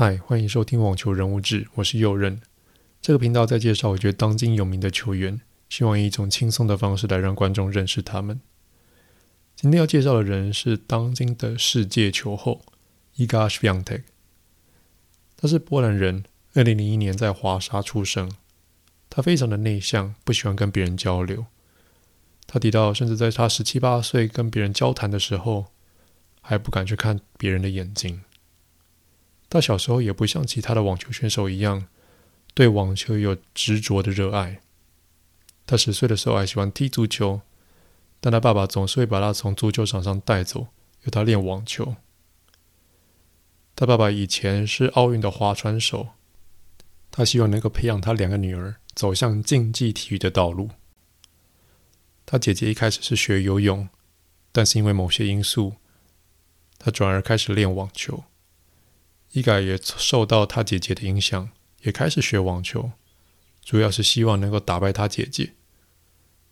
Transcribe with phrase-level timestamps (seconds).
[0.00, 2.40] 嗨，欢迎收听网球人物志，我是右任。
[3.02, 8.40] 这个频道在介绍我觉得当今有名的球员，希望以一种轻松的方式来让观众认识他们。
[9.56, 12.62] 今天要介绍的人是当今的世界球后
[13.16, 14.04] 伊嘎·史维亚特克。
[15.36, 16.22] 他是波兰人，
[16.54, 18.30] 二零零一年在华沙出生。
[19.10, 21.46] 他非常的内向，不喜欢跟别人交流。
[22.46, 25.72] 他提到，甚至在他十七八岁跟别人交谈的时候，
[26.40, 28.22] 还不敢去看别人的眼睛。
[29.50, 31.86] 他小时候也不像其他的网球选手一样，
[32.54, 34.60] 对网球有执着的热爱。
[35.66, 37.40] 他十岁的时候还喜欢踢足球，
[38.20, 40.68] 但他爸爸总是会把他从足球场上带走，
[41.04, 41.96] 由他练网球。
[43.74, 46.08] 他爸爸以前是奥运的划船手，
[47.10, 50.70] 他希望能够培养他两个女儿走向竞技体育的道路。
[52.26, 53.88] 他姐姐一开始是学游泳，
[54.52, 55.76] 但是因为某些因素，
[56.78, 58.24] 他转而开始练网球。
[59.32, 61.50] 伊改也受到他姐姐的影响，
[61.82, 62.92] 也开始学网球，
[63.62, 65.54] 主要是希望能够打败他姐姐。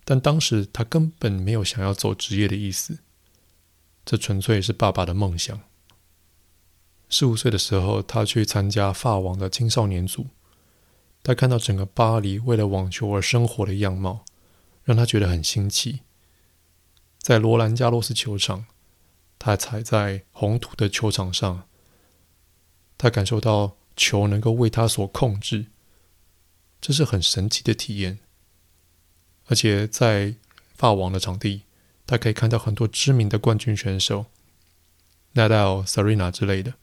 [0.05, 2.99] 但当时他根本没有想要走职业的意思，
[4.05, 5.61] 这纯粹是爸爸的梦想。
[7.09, 10.27] 十五岁的时候，他去参加法网的青少年组，
[11.23, 14.25] 他看到整个巴黎为了网球而生活的样貌，
[14.85, 16.01] 让他觉得很新奇。
[17.19, 18.67] 在罗兰加洛斯球场，
[19.39, 21.67] 他踩在红土的球场上。
[22.99, 25.67] 他感受到球能够为他所控制，
[26.81, 28.19] 这是很神奇的体验。
[29.47, 30.35] 而且在
[30.75, 31.63] 法网的场地，
[32.07, 34.27] 他可以看到很多知名的冠军选手，
[35.33, 36.75] 纳达尔、塞瑞娜之类的。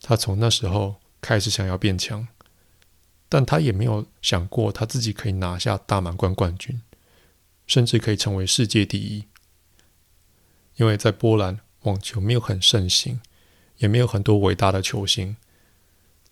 [0.00, 2.28] 他从那时候开始想要变强，
[3.28, 6.82] 但他也没有想过他自己可以拿下大满贯冠军，
[7.66, 9.24] 甚至可以成为世界第一。
[10.76, 13.20] 因为在波兰，网球没有很盛行。
[13.78, 15.36] 也没有很多伟大的球星，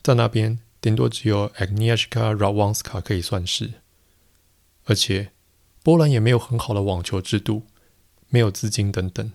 [0.03, 3.75] 在那边顶多只有 Agnieszka Rawanska 可以算是，
[4.85, 5.33] 而且
[5.83, 7.65] 波兰也没有很好的网球制度，
[8.29, 9.33] 没有资金等等。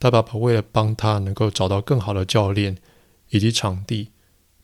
[0.00, 2.78] 他爸爸为了帮他能够找到更好的教练
[3.30, 4.10] 以及场地，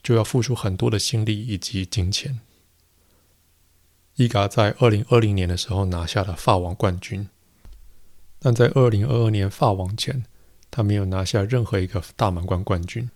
[0.02, 2.40] 就要付出很多的心力以及金钱。
[4.16, 7.28] 伊嘎在二零二零年的时候拿下了法网冠军，
[8.38, 10.24] 但在二零二二年法网前，
[10.76, 13.08] 他没有拿下任何一个大满贯冠军。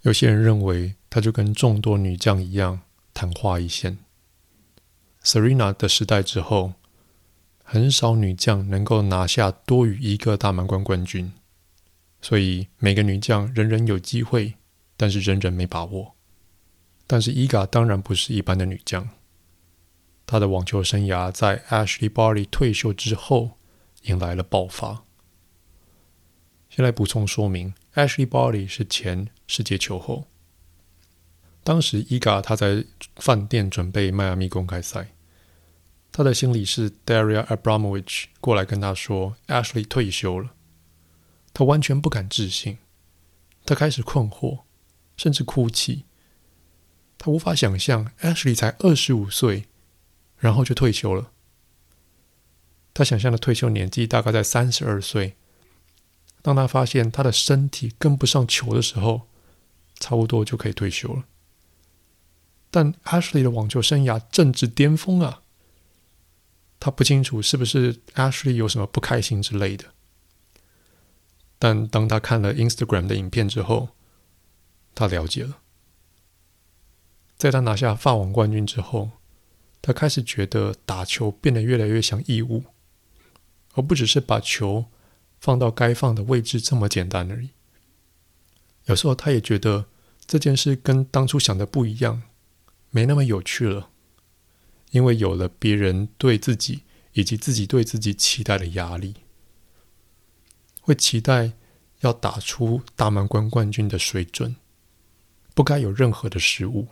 [0.00, 2.80] 有些人认为，他就跟众多女将一样，
[3.12, 3.98] 昙花一现。
[5.22, 6.72] Serena 的时代之后，
[7.62, 11.30] 很少女将能够拿下多于一个大满贯冠军，
[12.22, 14.54] 所以每个女将人人有机会，
[14.96, 16.14] 但是人人没把握。
[17.06, 19.10] 但是伊嘎当然不是一般的女将，
[20.24, 23.58] 她的网球生涯在 Ashley Barty 退休之后
[24.04, 25.04] 迎来了爆发。
[26.68, 30.26] 先来补充说明，Ashley Barty 是前世界球后。
[31.64, 32.84] 当时伊嘎他在
[33.16, 35.12] 饭店准备迈阿密公开赛，
[36.12, 40.54] 他的心理是 Daria Abramovich 过来跟他说，Ashley 退休了。
[41.52, 42.78] 他完全不敢置信，
[43.66, 44.60] 他开始困惑，
[45.16, 46.04] 甚至哭泣。
[47.18, 49.64] 他无法想象 Ashley 才二十五岁，
[50.36, 51.32] 然后就退休了。
[52.94, 55.36] 他想象的退休年纪大概在三十二岁。
[56.40, 59.28] 当他发现他的身体跟不上球的时候，
[59.98, 61.24] 差不多就可以退休了。
[62.70, 65.42] 但 Ashley 的网球生涯正值巅峰啊！
[66.78, 69.86] 他不清楚是不是 Ashley 有什么不开心之类的。
[71.58, 73.88] 但当他看了 Instagram 的影片之后，
[74.94, 75.58] 他了解了。
[77.36, 79.10] 在他拿下法网冠军之后，
[79.82, 82.64] 他开始觉得打球变得越来越像义务，
[83.74, 84.86] 而不只是把球。
[85.40, 87.50] 放到该放的位置这么简单而已。
[88.86, 89.86] 有时候他也觉得
[90.26, 92.22] 这件事跟当初想的不一样，
[92.90, 93.90] 没那么有趣了，
[94.90, 96.82] 因为有了别人对自己
[97.12, 99.14] 以及自己对自己期待的压力，
[100.80, 101.52] 会期待
[102.00, 104.56] 要打出大满贯冠军的水准，
[105.54, 106.88] 不该有任何的失误。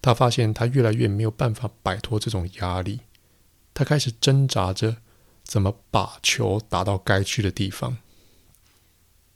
[0.00, 3.00] 他发现他越来越没有办法摆脱这种压力，
[3.74, 4.98] 他开始挣扎着。
[5.46, 7.98] 怎么把球打到该去的地方？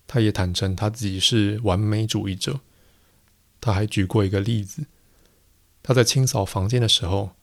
[0.09, 2.59] 他也坦诚他自己是完美主义者。
[3.61, 4.87] 他还举过一个例子：
[5.85, 7.37] 他在清扫房间的时候，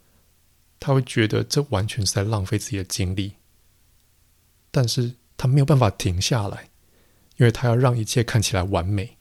[0.79, 3.35] 他会觉得这完全是在浪费自己的精力，
[4.69, 6.69] 但是他没有办法停下来，
[7.37, 9.17] 因为他要让一切看起来完美。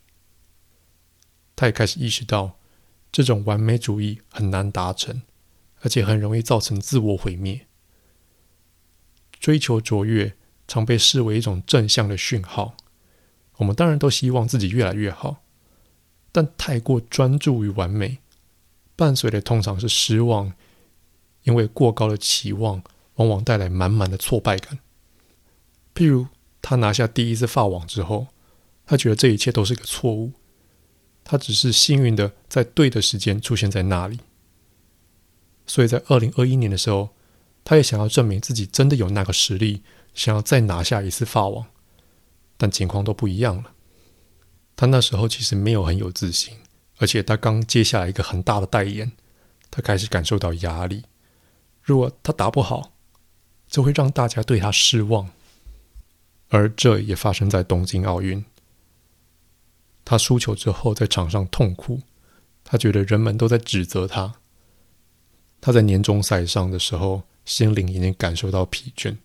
[1.55, 2.57] 他也开始意识到，
[3.11, 5.21] 这种完美主义很难达成，
[5.81, 7.66] 而且很容易造成自我毁灭。
[9.47, 10.33] 追求卓越
[10.67, 12.75] 常被视为一种正向的讯号，
[13.55, 15.37] 我们当然都希望自己越来越好，
[16.33, 18.17] 但太过专注于完美，
[18.97, 20.51] 伴随的通常是失望，
[21.43, 22.83] 因为过高的期望
[23.15, 24.79] 往往带来满满的挫败感。
[25.95, 26.27] 譬如
[26.61, 28.27] 他拿下第一次法网之后，
[28.85, 30.33] 他觉得这一切都是个错误，
[31.23, 34.19] 他只是幸运的在对的时间出现在那里。
[35.65, 37.11] 所以在二零二一年的时候，
[37.69, 39.83] 他也想要证明自己真的有那个实力，
[40.13, 41.65] 想要再拿下一次法网。
[42.55, 43.73] 但情况都不一样了。
[44.77, 46.55] 他那时候其实没有很有自信，
[46.99, 49.11] 而且他刚接下来一个很大的代言，
[49.69, 51.03] 他开始感受到压力。
[51.81, 52.93] 如果他打不好，
[53.67, 55.29] 就会让大家对他失望。
[56.47, 58.45] 而这也发生在东京奥运。
[60.05, 61.99] 他输球之后在场上痛哭，
[62.63, 64.35] 他觉得人们都在指责他。
[65.59, 69.17] 他在年终赛上的时候，心灵已经感受到疲倦，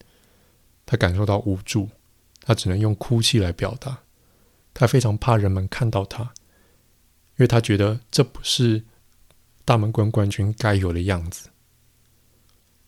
[0.87, 1.87] 他感受到无助。
[2.45, 3.99] 他只能用哭泣来表达，
[4.75, 8.83] 他非常怕人们看到他，因为他觉得这不是
[9.65, 11.51] 大满贯冠军该有的样子。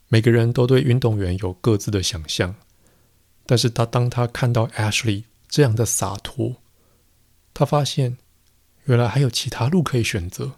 [0.08, 2.54] 每个人都对运动员有各自的想象，
[3.46, 6.56] 但是他当他看到 Ashley 这样的洒脱，
[7.52, 8.18] 他发现
[8.84, 10.52] 原来还有其他路可以选择。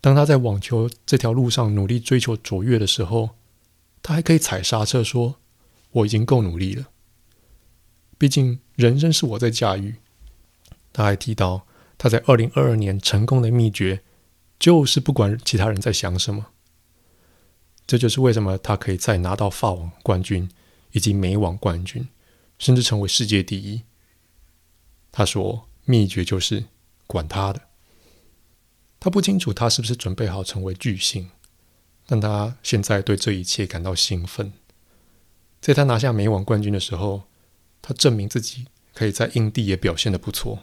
[0.00, 3.30] 当他在网球这条路上努力追求卓越的时候，
[4.02, 5.36] 他还可以踩刹车说
[5.92, 6.88] ：“我已经够努力了。”
[8.18, 9.96] 毕竟人生是我在驾驭。
[10.92, 11.66] 他还提到，
[11.96, 14.02] 他在二零二二年成功的秘诀，
[14.58, 16.46] 就是不管其他人在想什么。
[17.86, 20.50] 这就是为什么他可以再拿到法网冠军
[20.92, 22.08] 以及美网冠军，
[22.58, 23.82] 甚至成为世界第一。
[25.10, 26.64] 他说，秘诀就是
[27.06, 27.62] 管他的。
[29.00, 31.30] 他不清楚他是不是准备好成为巨星，
[32.08, 34.52] 但他现在对这一切感到兴奋。
[35.60, 37.22] 在他拿下美网冠军的时候。
[37.80, 40.58] 他证明自己可以在硬地也表现得不错，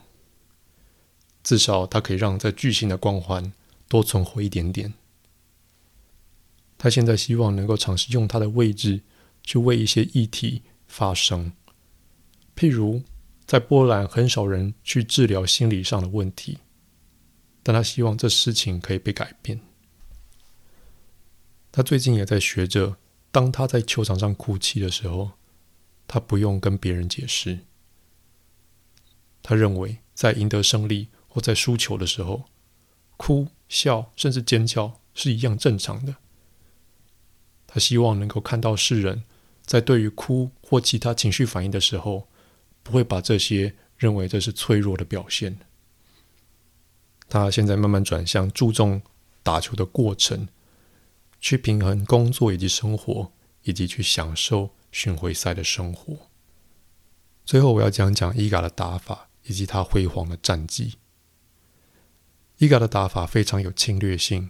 [1.42, 3.52] 至少他可以让这巨星的光环
[3.88, 4.94] 多存活一点点。
[6.78, 9.02] 他现在希望能够尝试用他的位置
[9.42, 11.54] 去为一些议题发声，
[12.56, 13.02] 譬如
[13.48, 16.60] 在波兰很少人去治疗心理上的问题，
[17.64, 19.60] 但他希望这事情可以被改变。
[21.76, 22.96] 他最近也在学着，
[23.34, 25.32] 当他在球场上哭泣的时候。
[26.08, 27.62] 他不用跟别人解释。
[29.42, 32.44] 他认为，在赢得胜利或在输球的时候，
[33.18, 36.18] 哭、笑甚至尖叫是一样正常的。
[37.66, 39.24] 他希望能够看到世人，
[39.66, 42.28] 在对于哭或其他情绪反应的时候，
[42.84, 45.58] 不会把这些认为这是脆弱的表现。
[47.28, 49.02] 他现在慢慢转向注重
[49.42, 50.48] 打球的过程，
[51.40, 53.32] 去平衡工作以及生活，
[53.64, 54.72] 以及去享受。
[54.96, 56.30] 巡回赛的生活。
[57.44, 60.96] 最后，我要讲讲伊嘎的打法以及他辉煌的战绩。
[62.60, 64.50] 伊嘎的打法非常有侵略性，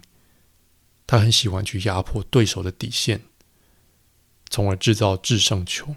[1.04, 3.22] 他很喜欢去压迫对手的底线，
[4.48, 5.96] 从而制造制胜球。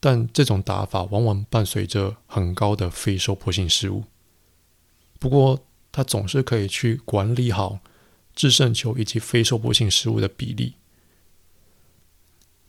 [0.00, 4.02] 但这种打法往往伴随着很高的非收获性失误。
[5.20, 7.78] 不过，他总是可以去管理好
[8.36, 10.74] 制胜球以及非受迫性失误的比例。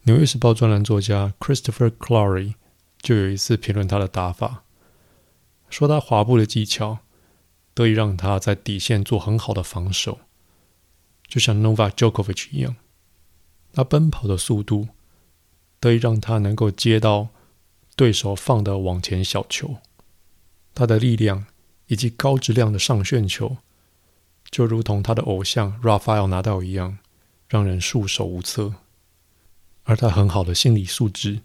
[0.09, 2.55] 《纽约时报》专栏作家 Christopher Clary
[2.99, 4.63] 就有一次评论他的打法，
[5.69, 6.99] 说他滑步的技巧
[7.73, 10.21] 得以让他在底线做很好的防守，
[11.27, 12.77] 就像 Novak Djokovic 一样。
[13.73, 14.87] 他奔跑的速度
[15.79, 17.27] 得以让他能够接到
[17.95, 19.75] 对手放的网前小球，
[20.73, 21.45] 他的力量
[21.87, 23.57] 以及高质量的上旋球，
[24.49, 26.97] 就如同他的偶像 Rafael Nadal 一样，
[27.47, 28.73] 让人束手无策。
[29.83, 31.39] 而他很好的心理素质，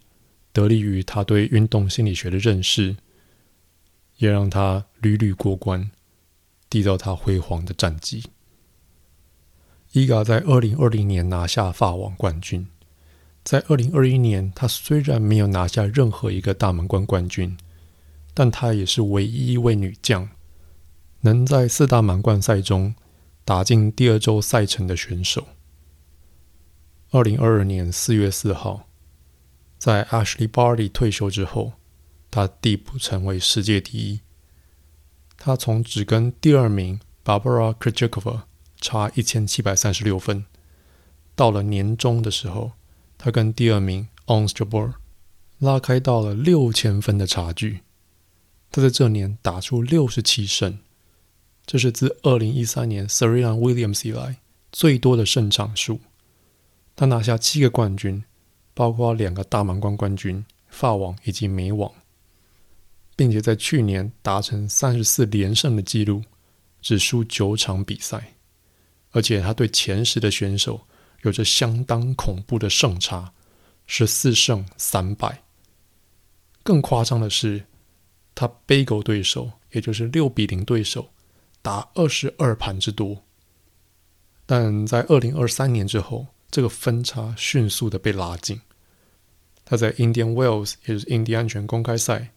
[0.53, 2.97] 得力于他对运动心理学的认识，
[4.17, 5.91] 也让他屡屡过关，
[6.69, 8.25] 缔造他辉煌的战绩。
[9.93, 12.67] 伊嘎在二零二零年拿下法网冠军，
[13.45, 17.57] 在二零二一年，他虽然没有拿下任何一个大满贯冠军，
[18.33, 20.29] 但他也是唯一一位女将
[21.23, 22.95] 能在四大满贯赛中
[23.45, 25.47] 打进第二周赛程的选手。
[27.11, 28.89] 二零二二年四月四号，
[29.79, 31.75] 在 Ashley Barty 退休之后，
[32.31, 34.21] 他递补成为世界第一。
[35.37, 38.43] 他从只跟第二名 Barbara Krejcikova
[38.81, 40.47] 差一千七百三十六分，
[41.37, 42.73] 到了年终的时候，
[43.17, 44.95] 他跟第二名 Ons Jabeur
[45.59, 47.83] 拉开到了六千分的差距。
[48.73, 50.79] 他在这年打出六十七胜，
[51.65, 54.39] 这是自二零一三年 Serena Williams 以来
[54.71, 56.01] 最多的胜场数。
[56.95, 58.23] 他拿下七个冠军，
[58.75, 61.93] 包括两个大满贯冠军、法网以及美网。
[63.15, 66.23] 并且在去年达成三十四连胜的纪录，
[66.81, 68.35] 只输九场比赛，
[69.11, 70.81] 而且他对前十的选手
[71.21, 73.33] 有着相当恐怖的胜差，
[73.87, 75.43] 是四胜三败。
[76.63, 77.65] 更夸张的是，
[78.35, 81.12] 他背狗对手，也就是六比零对手，
[81.63, 83.23] 达二十二盘之多。
[84.45, 88.61] 但在二零二三年之后，这个分差迅速的被拉近。
[89.65, 92.33] 他在 Indian Wells，也就是印第安全公开赛，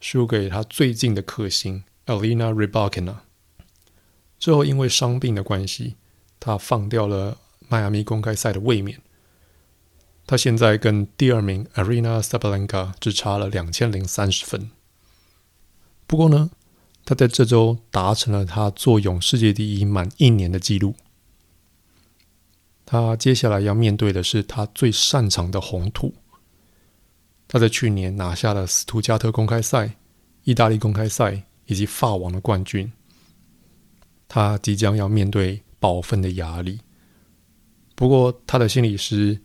[0.00, 3.16] 输给他最近的克星 Elena Rybakina。
[4.38, 5.96] 最后因为伤病的关系，
[6.38, 7.36] 他放掉了
[7.68, 9.02] 迈阿密公开赛的卫冕。
[10.24, 14.70] 他现在跟第二名 Aryna Sabalenka 只差了两千零三十分。
[16.06, 16.50] 不过呢，
[17.08, 20.94] 他在这周达成了他坐拥世界第一满一年的纪录。
[22.84, 26.12] 他接下来要面对的是他最擅长的红土。
[27.48, 29.96] 他在去年拿下了斯图加特公开赛、
[30.44, 32.92] 意大利公开赛以及法网的冠军。
[34.28, 36.80] 他即将要面对保分的压力。
[37.94, 39.40] 不过，他的心理师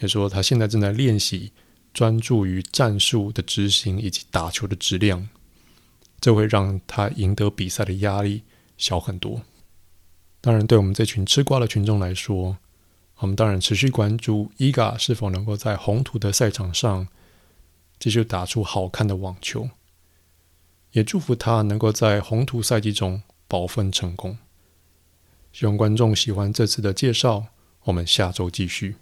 [0.00, 1.52] 也说，他现在正在练习，
[1.94, 5.26] 专注于战术的执行以及打球的质量，
[6.20, 8.42] 这会让他赢得比赛的压力
[8.76, 9.42] 小很多。
[10.40, 12.58] 当然，对我们这群吃瓜的群众来说，
[13.18, 17.08] 我们当然持续关注伊嘎是否能够在红土的赛场上
[17.98, 19.70] 继续打出好看的网球，
[20.92, 24.38] 也祝福他能够在红土赛季中保分成功。
[25.52, 27.46] 希望观众喜欢这次的介绍，
[27.84, 28.96] 我们下周继续。